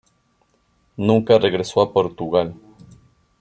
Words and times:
Nunca 0.97 1.37
regresó 1.37 1.79
a 1.79 1.93
Portugal. 1.93 2.55